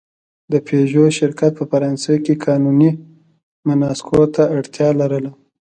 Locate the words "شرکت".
1.19-1.51